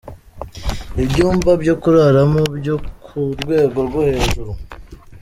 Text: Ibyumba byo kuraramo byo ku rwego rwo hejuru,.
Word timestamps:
Ibyumba 1.03 1.51
byo 1.61 1.75
kuraramo 1.81 2.41
byo 2.57 2.75
ku 3.05 3.19
rwego 3.41 3.77
rwo 3.87 4.01
hejuru,. 4.09 4.51